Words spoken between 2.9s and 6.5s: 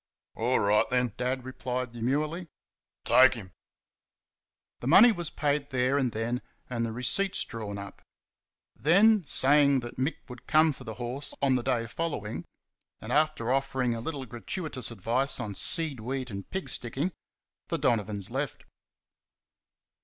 "take him!" The money was paid there and then